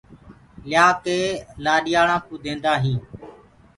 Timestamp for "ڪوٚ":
2.27-2.41